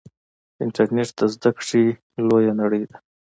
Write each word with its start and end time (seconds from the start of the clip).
انټرنیټ 0.63 1.09
د 1.17 1.21
زده 1.33 1.49
کړې 1.59 1.83
لویه 2.27 2.53
نړۍ 2.61 2.83
ده. 2.89 2.97